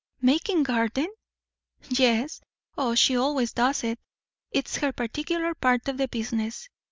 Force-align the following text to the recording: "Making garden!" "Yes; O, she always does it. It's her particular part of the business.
"Making 0.21 0.63
garden!" 0.63 1.09
"Yes; 1.87 2.41
O, 2.75 2.95
she 2.95 3.15
always 3.15 3.53
does 3.53 3.83
it. 3.83 3.99
It's 4.49 4.77
her 4.77 4.91
particular 4.91 5.53
part 5.53 5.87
of 5.87 5.97
the 5.97 6.07
business. 6.07 6.69